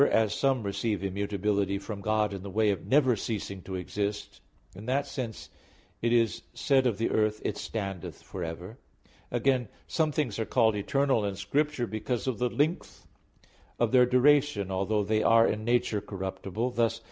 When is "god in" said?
2.01-2.41